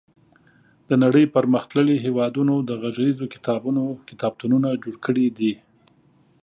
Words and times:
د 0.89 0.91
نړۍ 1.03 1.25
پرمختللي 1.35 1.95
هېوادونو 2.05 2.55
د 2.69 2.71
غږیزو 2.81 3.25
کتابونو 3.33 3.83
کتابتونونه 4.09 4.69
جوړ 4.83 4.95
کړي 5.05 5.27
دي. 5.37 5.53